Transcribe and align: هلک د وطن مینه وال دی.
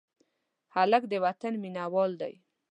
هلک 0.75 1.03
د 1.11 1.13
وطن 1.25 1.53
مینه 1.63 1.83
وال 1.93 2.11
دی. 2.21 2.33